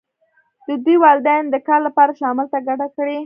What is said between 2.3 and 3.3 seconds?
ته کډه کړې